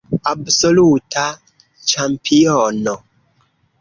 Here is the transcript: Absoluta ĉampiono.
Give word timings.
Absoluta 0.29 1.25
ĉampiono. 1.93 2.97